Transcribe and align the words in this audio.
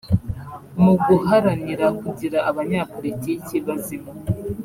Mu 0.83 0.93
guharanira 1.05 1.85
kugira 2.01 2.37
abanyapolitiki 2.49 3.55
bazima 3.65 4.11